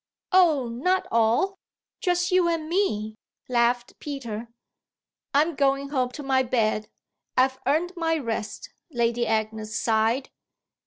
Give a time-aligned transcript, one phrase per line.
[0.31, 1.59] "Oh not all;
[1.99, 3.13] just you and me!"
[3.47, 4.47] laughed Peter.
[5.31, 6.89] "I'm going home to my bed.
[7.37, 10.31] I've earned my rest," Lady Agnes sighed.